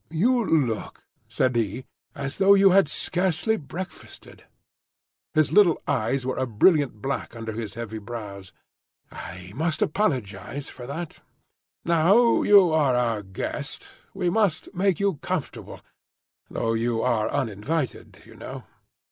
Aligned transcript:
"You 0.09 0.43
look," 0.43 1.03
said 1.27 1.55
he, 1.55 1.85
"as 2.15 2.39
though 2.39 2.55
you 2.55 2.71
had 2.71 2.87
scarcely 2.87 3.55
breakfasted." 3.55 4.45
His 5.35 5.51
little 5.51 5.79
eyes 5.87 6.25
were 6.25 6.37
a 6.37 6.47
brilliant 6.47 7.03
black 7.03 7.35
under 7.35 7.51
his 7.51 7.75
heavy 7.75 7.99
brows. 7.99 8.51
"I 9.11 9.51
must 9.55 9.79
apologise 9.83 10.71
for 10.71 10.87
that. 10.87 11.21
Now 11.85 12.41
you 12.41 12.71
are 12.71 12.95
our 12.95 13.21
guest, 13.21 13.89
we 14.15 14.27
must 14.27 14.73
make 14.73 14.99
you 14.99 15.17
comfortable,—though 15.17 16.73
you 16.73 17.03
are 17.03 17.29
uninvited, 17.29 18.23
you 18.25 18.33
know." 18.33 18.63